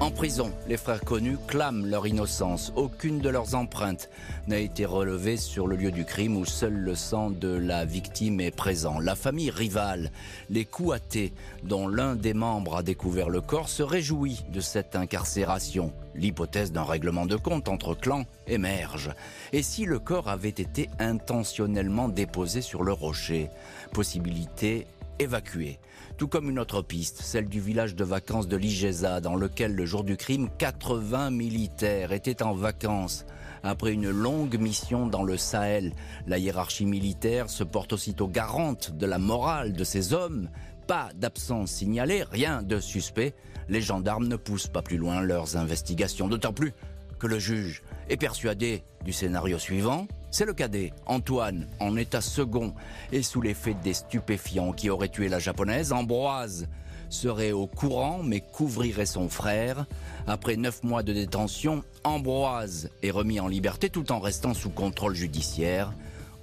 En 0.00 0.10
prison, 0.10 0.52
les 0.66 0.76
frères 0.76 1.04
connus 1.04 1.38
clament 1.46 1.86
leur 1.86 2.06
innocence. 2.06 2.72
Aucune 2.74 3.20
de 3.20 3.28
leurs 3.28 3.54
empreintes 3.54 4.10
n'a 4.48 4.58
été 4.58 4.84
relevée 4.84 5.36
sur 5.36 5.68
le 5.68 5.76
lieu 5.76 5.92
du 5.92 6.04
crime 6.04 6.36
où 6.36 6.44
seul 6.44 6.72
le 6.72 6.94
sang 6.94 7.30
de 7.30 7.48
la 7.48 7.84
victime 7.84 8.40
est 8.40 8.50
présent. 8.50 8.98
La 8.98 9.14
famille 9.14 9.50
rivale, 9.50 10.10
les 10.50 10.64
Kouaté, 10.64 11.32
dont 11.62 11.86
l'un 11.86 12.16
des 12.16 12.34
membres 12.34 12.76
a 12.76 12.82
découvert 12.82 13.28
le 13.28 13.40
corps, 13.40 13.68
se 13.68 13.82
réjouit 13.82 14.44
de 14.52 14.60
cette 14.60 14.96
incarcération. 14.96 15.92
L'hypothèse 16.14 16.72
d'un 16.72 16.84
règlement 16.84 17.26
de 17.26 17.36
compte 17.36 17.68
entre 17.68 17.94
clans 17.94 18.24
émerge. 18.48 19.10
Et 19.52 19.62
si 19.62 19.84
le 19.84 19.98
corps 19.98 20.28
avait 20.28 20.48
été 20.48 20.90
intentionnellement 20.98 22.08
déposé 22.08 22.60
sur 22.60 22.82
le 22.82 22.92
rocher? 22.92 23.50
Possibilité 23.92 24.86
évacuée 25.18 25.78
tout 26.22 26.28
comme 26.28 26.50
une 26.50 26.60
autre 26.60 26.82
piste, 26.82 27.20
celle 27.20 27.48
du 27.48 27.60
village 27.60 27.96
de 27.96 28.04
vacances 28.04 28.46
de 28.46 28.56
l'Igeza, 28.56 29.20
dans 29.20 29.34
lequel 29.34 29.74
le 29.74 29.84
jour 29.84 30.04
du 30.04 30.16
crime, 30.16 30.50
80 30.56 31.32
militaires 31.32 32.12
étaient 32.12 32.44
en 32.44 32.54
vacances. 32.54 33.26
Après 33.64 33.92
une 33.92 34.08
longue 34.08 34.56
mission 34.56 35.08
dans 35.08 35.24
le 35.24 35.36
Sahel, 35.36 35.92
la 36.28 36.38
hiérarchie 36.38 36.86
militaire 36.86 37.50
se 37.50 37.64
porte 37.64 37.94
aussitôt 37.94 38.28
garante 38.28 38.92
de 38.92 39.04
la 39.04 39.18
morale 39.18 39.72
de 39.72 39.82
ces 39.82 40.12
hommes. 40.12 40.48
Pas 40.86 41.08
d'absence 41.16 41.72
signalée, 41.72 42.22
rien 42.30 42.62
de 42.62 42.78
suspect. 42.78 43.34
Les 43.68 43.80
gendarmes 43.80 44.28
ne 44.28 44.36
poussent 44.36 44.68
pas 44.68 44.82
plus 44.82 44.98
loin 44.98 45.22
leurs 45.22 45.56
investigations, 45.56 46.28
d'autant 46.28 46.52
plus 46.52 46.72
que 47.18 47.26
le 47.26 47.40
juge 47.40 47.82
est 48.08 48.16
persuadé 48.16 48.84
du 49.04 49.12
scénario 49.12 49.58
suivant. 49.58 50.06
C'est 50.34 50.46
le 50.46 50.54
cadet, 50.54 50.94
Antoine, 51.04 51.66
en 51.78 51.94
état 51.94 52.22
second 52.22 52.72
et 53.12 53.22
sous 53.22 53.42
l'effet 53.42 53.74
des 53.74 53.92
stupéfiants 53.92 54.72
qui 54.72 54.88
auraient 54.88 55.10
tué 55.10 55.28
la 55.28 55.38
japonaise. 55.38 55.92
Ambroise 55.92 56.68
serait 57.10 57.52
au 57.52 57.66
courant 57.66 58.22
mais 58.22 58.40
couvrirait 58.40 59.04
son 59.04 59.28
frère. 59.28 59.84
Après 60.26 60.56
neuf 60.56 60.84
mois 60.84 61.02
de 61.02 61.12
détention, 61.12 61.84
Ambroise 62.02 62.88
est 63.02 63.10
remis 63.10 63.40
en 63.40 63.46
liberté 63.46 63.90
tout 63.90 64.10
en 64.10 64.20
restant 64.20 64.54
sous 64.54 64.70
contrôle 64.70 65.14
judiciaire. 65.14 65.92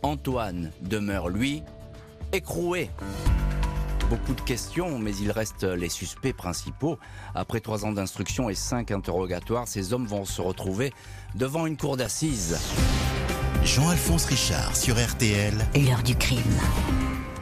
Antoine 0.04 0.70
demeure, 0.82 1.28
lui, 1.28 1.64
écroué. 2.32 2.92
Beaucoup 4.08 4.36
de 4.36 4.42
questions, 4.42 5.00
mais 5.00 5.16
il 5.16 5.32
reste 5.32 5.64
les 5.64 5.90
suspects 5.90 6.34
principaux. 6.34 7.00
Après 7.34 7.60
trois 7.60 7.86
ans 7.86 7.92
d'instruction 7.92 8.52
et 8.52 8.56
cinq 8.56 8.92
interrogatoires, 8.92 9.68
ces 9.68 9.94
hommes 9.94 10.06
vont 10.06 10.26
se 10.26 10.44
retrouver 10.44 10.94
devant 11.34 11.66
une 11.66 11.76
cour 11.76 11.98
d'assises. 11.98 12.60
Jean-Alphonse 13.64 14.26
Richard 14.26 14.76
sur 14.76 14.96
RTL. 14.96 15.54
L'heure 15.76 16.04
du 16.04 16.16
crime. 16.16 16.40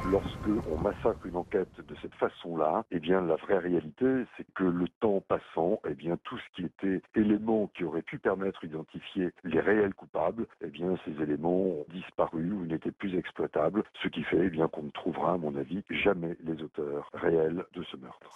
Lorsque 0.09 0.67
on 0.71 0.77
massacre 0.77 1.25
une 1.25 1.35
enquête 1.35 1.81
de 1.85 1.95
cette 2.01 2.15
façon-là, 2.15 2.85
eh 2.91 2.99
bien 2.99 3.19
la 3.21 3.35
vraie 3.35 3.57
réalité, 3.57 4.05
c'est 4.37 4.45
que 4.55 4.63
le 4.63 4.87
temps 5.01 5.21
passant, 5.27 5.81
eh 5.89 5.95
bien 5.95 6.17
tout 6.23 6.37
ce 6.37 6.55
qui 6.55 6.63
était 6.63 7.01
éléments 7.15 7.69
qui 7.75 7.83
auraient 7.83 8.03
pu 8.03 8.17
permettre 8.17 8.65
d'identifier 8.65 9.31
les 9.43 9.59
réels 9.59 9.93
coupables, 9.93 10.47
eh 10.61 10.67
bien 10.67 10.95
ces 11.03 11.21
éléments 11.21 11.61
ont 11.61 11.85
disparu 11.89 12.53
ou 12.53 12.65
n'étaient 12.65 12.91
plus 12.91 13.17
exploitables, 13.17 13.83
ce 14.01 14.07
qui 14.07 14.23
fait 14.23 14.45
eh 14.45 14.49
bien 14.49 14.69
qu'on 14.69 14.83
ne 14.83 14.91
trouvera, 14.91 15.33
à 15.33 15.37
mon 15.37 15.53
avis, 15.57 15.83
jamais 15.89 16.37
les 16.41 16.63
auteurs 16.63 17.09
réels 17.13 17.65
de 17.73 17.83
ce 17.83 17.97
meurtre. 17.97 18.31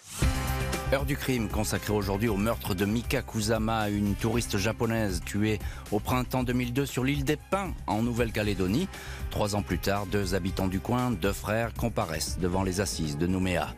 Heure 0.92 1.06
du 1.06 1.16
crime 1.16 1.48
consacrée 1.48 1.94
aujourd'hui 1.94 2.28
au 2.28 2.36
meurtre 2.36 2.74
de 2.74 2.84
Mika 2.84 3.22
Kusama, 3.22 3.88
une 3.88 4.14
touriste 4.14 4.58
japonaise 4.58 5.22
tuée 5.24 5.58
au 5.90 6.00
printemps 6.00 6.42
2002 6.42 6.84
sur 6.84 7.02
l'île 7.02 7.24
des 7.24 7.38
Pins 7.38 7.72
en 7.86 8.02
Nouvelle-Calédonie. 8.02 8.88
Trois 9.30 9.56
ans 9.56 9.62
plus 9.62 9.78
tard, 9.78 10.04
deux 10.04 10.34
habitants 10.34 10.66
du 10.66 10.80
coin, 10.80 11.10
deux 11.10 11.32
frères, 11.32 11.61
comparaissent 11.70 12.38
devant 12.38 12.62
les 12.62 12.80
assises 12.80 13.18
de 13.18 13.26
Nouméa. 13.26 13.68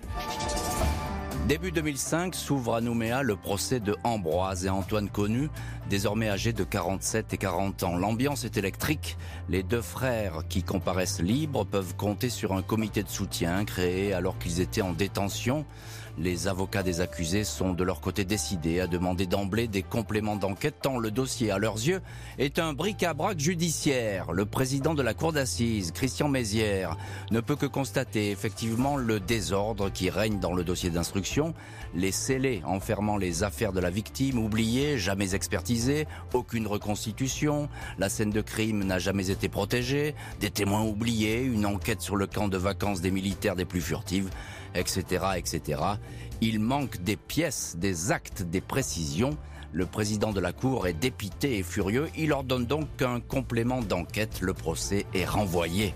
Début 1.48 1.72
2005 1.72 2.34
s'ouvre 2.34 2.74
à 2.74 2.80
Nouméa 2.80 3.22
le 3.22 3.36
procès 3.36 3.78
de 3.78 3.94
Ambroise 4.02 4.64
et 4.64 4.70
Antoine 4.70 5.10
Connu, 5.10 5.50
désormais 5.90 6.28
âgés 6.28 6.52
de 6.52 6.64
47 6.64 7.32
et 7.32 7.38
40 7.38 7.82
ans. 7.82 7.96
L'ambiance 7.96 8.44
est 8.44 8.56
électrique. 8.56 9.16
Les 9.48 9.62
deux 9.62 9.82
frères 9.82 10.42
qui 10.48 10.62
comparaissent 10.62 11.20
libres 11.20 11.64
peuvent 11.64 11.96
compter 11.96 12.30
sur 12.30 12.52
un 12.52 12.62
comité 12.62 13.02
de 13.02 13.08
soutien 13.08 13.64
créé 13.64 14.12
alors 14.12 14.38
qu'ils 14.38 14.60
étaient 14.60 14.82
en 14.82 14.92
détention. 14.92 15.64
Les 16.16 16.46
avocats 16.46 16.84
des 16.84 17.00
accusés 17.00 17.42
sont 17.42 17.72
de 17.72 17.82
leur 17.82 18.00
côté 18.00 18.24
décidés 18.24 18.78
à 18.78 18.86
demander 18.86 19.26
d'emblée 19.26 19.66
des 19.66 19.82
compléments 19.82 20.36
d'enquête 20.36 20.76
tant 20.80 20.96
le 20.98 21.10
dossier, 21.10 21.50
à 21.50 21.58
leurs 21.58 21.74
yeux, 21.74 22.00
est 22.38 22.60
un 22.60 22.72
bric-à-brac 22.72 23.40
judiciaire. 23.40 24.30
Le 24.30 24.46
président 24.46 24.94
de 24.94 25.02
la 25.02 25.12
cour 25.12 25.32
d'assises, 25.32 25.90
Christian 25.90 26.28
Mézières, 26.28 26.96
ne 27.32 27.40
peut 27.40 27.56
que 27.56 27.66
constater 27.66 28.30
effectivement 28.30 28.96
le 28.96 29.18
désordre 29.18 29.90
qui 29.90 30.08
règne 30.08 30.38
dans 30.38 30.52
le 30.52 30.62
dossier 30.62 30.88
d'instruction, 30.88 31.52
les 31.96 32.12
scellés 32.12 32.62
enfermant 32.64 33.16
les 33.16 33.42
affaires 33.42 33.72
de 33.72 33.80
la 33.80 33.90
victime 33.90 34.38
oubliées, 34.38 34.98
jamais 34.98 35.34
expertisées, 35.34 35.73
aucune 36.32 36.66
reconstitution, 36.66 37.68
la 37.98 38.08
scène 38.08 38.30
de 38.30 38.40
crime 38.40 38.84
n'a 38.84 38.98
jamais 38.98 39.30
été 39.30 39.48
protégée, 39.48 40.14
des 40.40 40.50
témoins 40.50 40.82
oubliés, 40.82 41.42
une 41.42 41.66
enquête 41.66 42.00
sur 42.00 42.16
le 42.16 42.26
camp 42.26 42.48
de 42.48 42.56
vacances 42.56 43.00
des 43.00 43.10
militaires 43.10 43.56
des 43.56 43.64
plus 43.64 43.80
furtives 43.80 44.30
etc., 44.74 45.24
etc. 45.36 45.80
Il 46.40 46.60
manque 46.60 47.02
des 47.02 47.16
pièces, 47.16 47.76
des 47.78 48.12
actes, 48.12 48.42
des 48.42 48.60
précisions. 48.60 49.36
Le 49.72 49.86
président 49.86 50.32
de 50.32 50.40
la 50.40 50.52
Cour 50.52 50.86
est 50.86 50.92
dépité 50.92 51.58
et 51.58 51.62
furieux. 51.62 52.08
Il 52.16 52.32
ordonne 52.32 52.66
donc 52.66 53.02
un 53.02 53.20
complément 53.20 53.80
d'enquête. 53.80 54.40
Le 54.40 54.54
procès 54.54 55.06
est 55.14 55.24
renvoyé. 55.24 55.94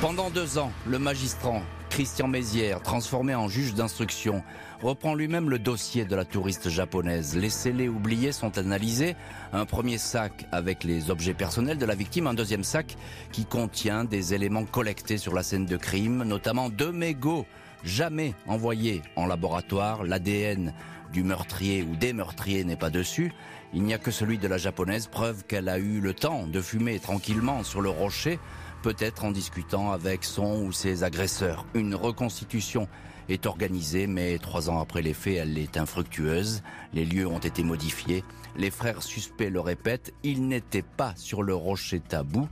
Pendant 0.00 0.30
deux 0.30 0.56
ans, 0.56 0.72
le 0.86 0.98
magistrat 0.98 1.60
Christian 1.90 2.26
Mézières, 2.26 2.80
transformé 2.80 3.34
en 3.34 3.48
juge 3.48 3.74
d'instruction, 3.74 4.42
reprend 4.80 5.14
lui-même 5.14 5.50
le 5.50 5.58
dossier 5.58 6.06
de 6.06 6.16
la 6.16 6.24
touriste 6.24 6.70
japonaise. 6.70 7.36
Les 7.36 7.50
scellés 7.50 7.90
oubliés 7.90 8.32
sont 8.32 8.56
analysés. 8.56 9.14
Un 9.52 9.66
premier 9.66 9.98
sac 9.98 10.46
avec 10.52 10.84
les 10.84 11.10
objets 11.10 11.34
personnels 11.34 11.76
de 11.76 11.84
la 11.84 11.94
victime, 11.94 12.28
un 12.28 12.32
deuxième 12.32 12.64
sac 12.64 12.96
qui 13.30 13.44
contient 13.44 14.04
des 14.04 14.32
éléments 14.32 14.64
collectés 14.64 15.18
sur 15.18 15.34
la 15.34 15.42
scène 15.42 15.66
de 15.66 15.76
crime, 15.76 16.22
notamment 16.22 16.70
deux 16.70 16.92
mégots 16.92 17.44
jamais 17.84 18.34
envoyés 18.46 19.02
en 19.16 19.26
laboratoire. 19.26 20.04
L'ADN 20.04 20.72
du 21.12 21.24
meurtrier 21.24 21.82
ou 21.82 21.94
des 21.94 22.14
meurtriers 22.14 22.64
n'est 22.64 22.76
pas 22.76 22.90
dessus. 22.90 23.34
Il 23.74 23.82
n'y 23.82 23.92
a 23.92 23.98
que 23.98 24.10
celui 24.10 24.38
de 24.38 24.48
la 24.48 24.56
japonaise, 24.56 25.08
preuve 25.08 25.44
qu'elle 25.44 25.68
a 25.68 25.78
eu 25.78 26.00
le 26.00 26.14
temps 26.14 26.46
de 26.46 26.62
fumer 26.62 26.98
tranquillement 26.98 27.64
sur 27.64 27.82
le 27.82 27.90
rocher 27.90 28.38
peut-être 28.82 29.24
en 29.24 29.30
discutant 29.30 29.92
avec 29.92 30.24
son 30.24 30.62
ou 30.62 30.72
ses 30.72 31.04
agresseurs. 31.04 31.64
Une 31.74 31.94
reconstitution 31.94 32.88
est 33.28 33.46
organisée, 33.46 34.06
mais 34.06 34.38
trois 34.38 34.70
ans 34.70 34.80
après 34.80 35.02
les 35.02 35.14
faits, 35.14 35.36
elle 35.36 35.58
est 35.58 35.76
infructueuse. 35.76 36.62
Les 36.92 37.04
lieux 37.04 37.26
ont 37.26 37.38
été 37.38 37.62
modifiés. 37.62 38.24
Les 38.56 38.70
frères 38.70 39.02
suspects 39.02 39.50
le 39.50 39.60
répètent, 39.60 40.12
ils 40.22 40.46
n'étaient 40.46 40.82
pas 40.82 41.14
sur 41.16 41.42
le 41.42 41.54
rocher 41.54 42.00
tabou 42.00 42.48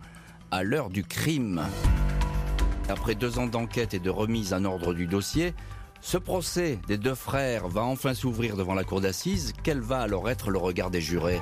à 0.50 0.62
l'heure 0.62 0.90
du 0.90 1.04
crime. 1.04 1.62
Après 2.88 3.14
deux 3.14 3.38
ans 3.38 3.47
d'enquête 3.47 3.94
et 3.94 3.99
de 3.99 4.11
remise 4.11 4.54
en 4.54 4.64
ordre 4.64 4.94
du 4.94 5.06
dossier, 5.06 5.54
ce 6.00 6.16
procès 6.16 6.78
des 6.87 6.97
deux 6.97 7.14
frères 7.14 7.68
va 7.68 7.82
enfin 7.82 8.14
s'ouvrir 8.14 8.56
devant 8.56 8.75
la 8.75 8.85
cour 8.85 9.00
d'assises. 9.00 9.52
Quel 9.62 9.80
va 9.80 10.00
alors 10.00 10.30
être 10.30 10.50
le 10.50 10.58
regard 10.58 10.90
des 10.90 11.00
jurés? 11.00 11.40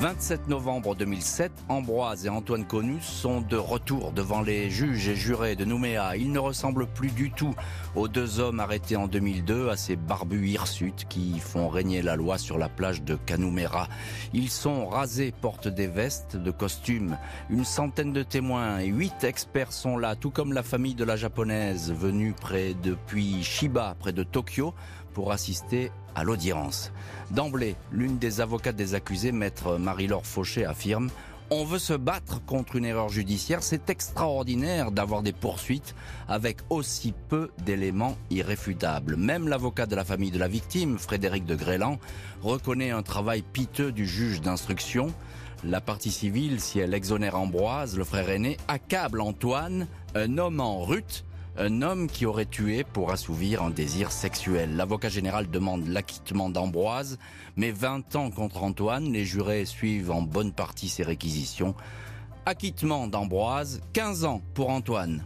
27 0.00 0.46
novembre 0.46 0.94
2007, 0.94 1.50
Ambroise 1.68 2.24
et 2.24 2.28
Antoine 2.28 2.64
Conus 2.64 3.02
sont 3.02 3.40
de 3.40 3.56
retour 3.56 4.12
devant 4.12 4.42
les 4.42 4.70
juges 4.70 5.08
et 5.08 5.16
jurés 5.16 5.56
de 5.56 5.64
Nouméa. 5.64 6.16
Ils 6.16 6.30
ne 6.30 6.38
ressemblent 6.38 6.86
plus 6.86 7.10
du 7.10 7.32
tout 7.32 7.52
aux 7.96 8.06
deux 8.06 8.38
hommes 8.38 8.60
arrêtés 8.60 8.94
en 8.94 9.08
2002, 9.08 9.70
à 9.70 9.76
ces 9.76 9.96
barbus 9.96 10.50
hirsutes 10.50 11.06
qui 11.08 11.40
font 11.40 11.68
régner 11.68 12.00
la 12.00 12.14
loi 12.14 12.38
sur 12.38 12.58
la 12.58 12.68
plage 12.68 13.02
de 13.02 13.16
Canumera. 13.16 13.88
Ils 14.32 14.50
sont 14.50 14.86
rasés, 14.86 15.34
portent 15.40 15.66
des 15.66 15.88
vestes, 15.88 16.36
de 16.36 16.52
costumes. 16.52 17.18
Une 17.50 17.64
centaine 17.64 18.12
de 18.12 18.22
témoins 18.22 18.78
et 18.78 18.86
huit 18.86 19.24
experts 19.24 19.72
sont 19.72 19.98
là, 19.98 20.14
tout 20.14 20.30
comme 20.30 20.52
la 20.52 20.62
famille 20.62 20.94
de 20.94 21.04
la 21.04 21.16
japonaise 21.16 21.92
venue 21.92 22.34
près 22.40 22.74
depuis 22.84 23.42
Shiba, 23.42 23.96
près 23.98 24.12
de 24.12 24.22
Tokyo, 24.22 24.74
pour 25.18 25.32
assister 25.32 25.90
à 26.14 26.22
l'audience. 26.22 26.92
D'emblée, 27.32 27.74
l'une 27.90 28.18
des 28.18 28.40
avocates 28.40 28.76
des 28.76 28.94
accusés, 28.94 29.32
maître 29.32 29.76
Marie-Laure 29.76 30.24
Fauché, 30.24 30.64
affirme 30.64 31.10
on 31.50 31.64
veut 31.64 31.80
se 31.80 31.94
battre 31.94 32.44
contre 32.44 32.76
une 32.76 32.84
erreur 32.84 33.08
judiciaire. 33.08 33.64
C'est 33.64 33.90
extraordinaire 33.90 34.92
d'avoir 34.92 35.22
des 35.22 35.32
poursuites 35.32 35.96
avec 36.28 36.58
aussi 36.70 37.14
peu 37.28 37.50
d'éléments 37.64 38.16
irréfutables. 38.30 39.16
Même 39.16 39.48
l'avocat 39.48 39.86
de 39.86 39.96
la 39.96 40.04
famille 40.04 40.30
de 40.30 40.38
la 40.38 40.46
victime, 40.46 40.98
Frédéric 40.98 41.46
de 41.46 41.56
Grélan, 41.56 41.98
reconnaît 42.42 42.90
un 42.90 43.02
travail 43.02 43.42
piteux 43.42 43.90
du 43.90 44.06
juge 44.06 44.40
d'instruction. 44.40 45.08
La 45.64 45.80
partie 45.80 46.12
civile, 46.12 46.60
si 46.60 46.78
elle 46.78 46.94
exonère 46.94 47.36
Ambroise, 47.36 47.98
le 47.98 48.04
frère 48.04 48.30
aîné, 48.30 48.56
accable 48.68 49.20
Antoine, 49.20 49.88
un 50.14 50.38
homme 50.38 50.60
en 50.60 50.84
rute, 50.84 51.24
un 51.58 51.82
homme 51.82 52.06
qui 52.06 52.24
aurait 52.24 52.46
tué 52.46 52.84
pour 52.84 53.10
assouvir 53.10 53.62
un 53.62 53.70
désir 53.70 54.12
sexuel. 54.12 54.76
L'avocat 54.76 55.08
général 55.08 55.50
demande 55.50 55.86
l'acquittement 55.88 56.50
d'Ambroise, 56.50 57.18
mais 57.56 57.72
20 57.72 58.14
ans 58.16 58.30
contre 58.30 58.62
Antoine, 58.62 59.12
les 59.12 59.24
jurés 59.24 59.64
suivent 59.64 60.12
en 60.12 60.22
bonne 60.22 60.52
partie 60.52 60.88
ses 60.88 61.02
réquisitions. 61.02 61.74
Acquittement 62.46 63.08
d'Ambroise, 63.08 63.80
15 63.92 64.24
ans 64.24 64.40
pour 64.54 64.70
Antoine. 64.70 65.24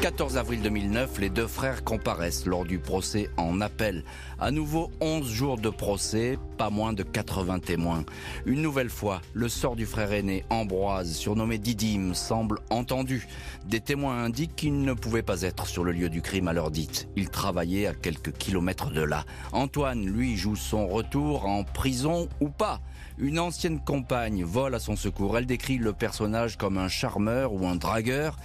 14 0.00 0.36
avril 0.36 0.62
2009, 0.62 1.18
les 1.18 1.28
deux 1.28 1.48
frères 1.48 1.82
comparaissent 1.82 2.46
lors 2.46 2.64
du 2.64 2.78
procès 2.78 3.30
en 3.36 3.60
appel. 3.60 4.04
À 4.38 4.52
nouveau 4.52 4.92
11 5.00 5.28
jours 5.28 5.58
de 5.58 5.70
procès, 5.70 6.38
pas 6.56 6.70
moins 6.70 6.92
de 6.92 7.02
80 7.02 7.58
témoins. 7.58 8.04
Une 8.46 8.62
nouvelle 8.62 8.90
fois, 8.90 9.20
le 9.34 9.48
sort 9.48 9.74
du 9.74 9.86
frère 9.86 10.12
aîné 10.12 10.44
Ambroise, 10.50 11.12
surnommé 11.12 11.58
Didyme, 11.58 12.14
semble 12.14 12.60
entendu. 12.70 13.26
Des 13.66 13.80
témoins 13.80 14.22
indiquent 14.22 14.54
qu'il 14.54 14.82
ne 14.82 14.92
pouvait 14.92 15.22
pas 15.22 15.42
être 15.42 15.66
sur 15.66 15.82
le 15.82 15.90
lieu 15.90 16.08
du 16.08 16.22
crime 16.22 16.46
à 16.46 16.52
l'heure 16.52 16.70
dite. 16.70 17.08
Il 17.16 17.28
travaillait 17.28 17.88
à 17.88 17.94
quelques 17.94 18.32
kilomètres 18.32 18.90
de 18.90 19.02
là. 19.02 19.24
Antoine, 19.50 20.06
lui, 20.06 20.36
joue 20.36 20.54
son 20.54 20.86
retour 20.86 21.44
en 21.44 21.64
prison 21.64 22.28
ou 22.40 22.50
pas? 22.50 22.80
Une 23.18 23.40
ancienne 23.40 23.80
compagne 23.80 24.44
vole 24.44 24.76
à 24.76 24.78
son 24.78 24.94
secours. 24.94 25.36
Elle 25.36 25.46
décrit 25.46 25.78
le 25.78 25.92
personnage 25.92 26.56
comme 26.56 26.78
un 26.78 26.86
charmeur 26.86 27.52
ou 27.52 27.66
un 27.66 27.74
dragueur 27.74 28.36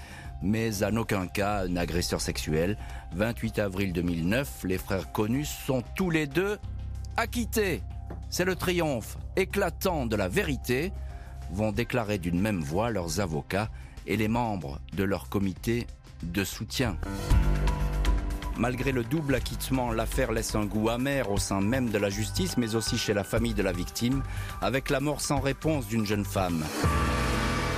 mais 0.43 0.83
en 0.83 0.95
aucun 0.97 1.25
cas 1.27 1.63
un 1.63 1.75
agresseur 1.77 2.21
sexuel. 2.21 2.77
28 3.15 3.59
avril 3.59 3.93
2009, 3.93 4.65
les 4.65 4.77
frères 4.77 5.11
connus 5.11 5.45
sont 5.45 5.83
tous 5.95 6.09
les 6.09 6.27
deux 6.27 6.59
acquittés. 7.17 7.81
C'est 8.29 8.45
le 8.45 8.55
triomphe 8.55 9.17
éclatant 9.35 10.05
de 10.05 10.15
la 10.15 10.27
vérité, 10.27 10.91
vont 11.51 11.71
déclarer 11.71 12.17
d'une 12.17 12.39
même 12.39 12.61
voix 12.61 12.91
leurs 12.91 13.19
avocats 13.19 13.69
et 14.05 14.17
les 14.17 14.27
membres 14.27 14.79
de 14.95 15.03
leur 15.03 15.29
comité 15.29 15.87
de 16.21 16.43
soutien. 16.43 16.97
Malgré 18.57 18.91
le 18.91 19.03
double 19.03 19.35
acquittement, 19.35 19.91
l'affaire 19.91 20.31
laisse 20.31 20.53
un 20.55 20.65
goût 20.65 20.89
amer 20.89 21.31
au 21.31 21.37
sein 21.37 21.61
même 21.61 21.89
de 21.89 21.97
la 21.97 22.09
justice, 22.09 22.57
mais 22.57 22.75
aussi 22.75 22.97
chez 22.97 23.13
la 23.13 23.23
famille 23.23 23.55
de 23.55 23.63
la 23.63 23.71
victime, 23.71 24.21
avec 24.61 24.89
la 24.89 24.99
mort 24.99 25.21
sans 25.21 25.39
réponse 25.39 25.87
d'une 25.87 26.05
jeune 26.05 26.25
femme. 26.25 26.63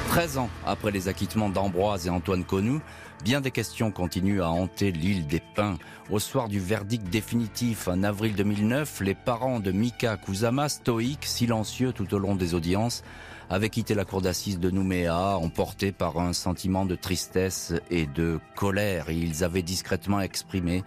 13 0.08 0.38
ans 0.38 0.50
après 0.66 0.92
les 0.92 1.08
acquittements 1.08 1.50
d'Ambroise 1.50 2.08
et 2.08 2.10
Antoine 2.10 2.44
Connou, 2.44 2.82
Bien 3.24 3.42
des 3.42 3.52
questions 3.52 3.92
continuent 3.92 4.42
à 4.42 4.50
hanter 4.50 4.92
l'île 4.92 5.26
des 5.26 5.42
Pins. 5.56 5.78
Au 6.12 6.20
soir 6.20 6.48
du 6.48 6.60
verdict 6.60 7.10
définitif 7.10 7.88
en 7.88 8.04
avril 8.04 8.36
2009, 8.36 9.02
les 9.02 9.16
parents 9.16 9.60
de 9.60 9.72
Mika 9.72 10.18
Kusama, 10.18 10.70
stoïques, 10.70 11.26
silencieux 11.26 11.92
tout 11.92 12.14
au 12.14 12.20
long 12.20 12.36
des 12.36 12.54
audiences, 12.54 13.04
avaient 13.50 13.70
quitté 13.70 13.96
la 13.96 14.06
cour 14.06 14.22
d'assises 14.22 14.60
de 14.60 14.70
Nouméa, 14.70 15.38
emportés 15.38 15.92
par 15.92 16.20
un 16.20 16.34
sentiment 16.34 16.86
de 16.86 16.96
tristesse 16.96 17.74
et 17.90 18.06
de 18.06 18.40
colère. 18.56 19.10
Ils 19.10 19.44
avaient 19.44 19.64
discrètement 19.64 20.22
exprimé 20.22 20.84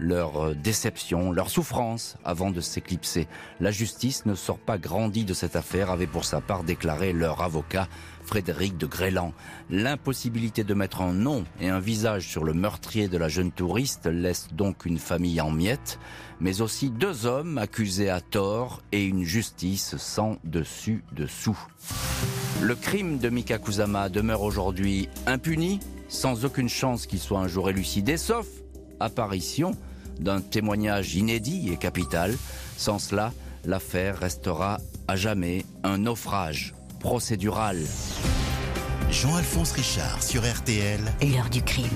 leur 0.00 0.44
euh, 0.44 0.54
déception, 0.54 1.30
leur 1.30 1.50
souffrance 1.50 2.16
avant 2.24 2.50
de 2.50 2.60
s'éclipser. 2.60 3.28
La 3.60 3.70
justice 3.70 4.26
ne 4.26 4.34
sort 4.34 4.58
pas 4.58 4.78
grandie 4.78 5.24
de 5.24 5.34
cette 5.34 5.56
affaire, 5.56 5.90
avait 5.90 6.06
pour 6.06 6.24
sa 6.24 6.40
part 6.40 6.64
déclaré 6.64 7.12
leur 7.12 7.42
avocat 7.42 7.86
Frédéric 8.24 8.76
de 8.76 8.86
Grélan. 8.86 9.32
L'impossibilité 9.68 10.64
de 10.64 10.74
mettre 10.74 11.02
un 11.02 11.12
nom 11.12 11.44
un 11.70 11.80
visage 11.80 12.28
sur 12.28 12.44
le 12.44 12.52
meurtrier 12.52 13.08
de 13.08 13.16
la 13.16 13.28
jeune 13.28 13.52
touriste 13.52 14.06
laisse 14.06 14.48
donc 14.52 14.84
une 14.84 14.98
famille 14.98 15.40
en 15.40 15.50
miettes, 15.50 15.98
mais 16.40 16.60
aussi 16.60 16.90
deux 16.90 17.26
hommes 17.26 17.58
accusés 17.58 18.10
à 18.10 18.20
tort 18.20 18.82
et 18.92 19.04
une 19.04 19.24
justice 19.24 19.96
sans 19.96 20.36
dessus-dessous. 20.44 21.58
Le 22.60 22.74
crime 22.74 23.18
de 23.18 23.28
Mika 23.28 23.58
Kusama 23.58 24.08
demeure 24.08 24.42
aujourd'hui 24.42 25.08
impuni, 25.26 25.80
sans 26.08 26.44
aucune 26.44 26.68
chance 26.68 27.06
qu'il 27.06 27.20
soit 27.20 27.40
un 27.40 27.48
jour 27.48 27.70
élucidé, 27.70 28.16
sauf 28.16 28.46
apparition 28.98 29.72
d'un 30.18 30.40
témoignage 30.40 31.14
inédit 31.14 31.70
et 31.72 31.76
capital. 31.76 32.36
Sans 32.76 32.98
cela, 32.98 33.32
l'affaire 33.64 34.18
restera 34.18 34.78
à 35.08 35.16
jamais 35.16 35.64
un 35.82 35.98
naufrage 35.98 36.74
procédural. 37.00 37.78
Jean-Alphonse 39.10 39.72
Richard 39.72 40.22
sur 40.22 40.42
RTL. 40.42 41.00
L'heure 41.20 41.50
du 41.50 41.62
crime. 41.62 41.88